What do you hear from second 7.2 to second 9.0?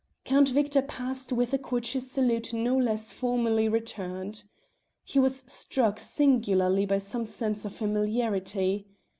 sense of familiarity.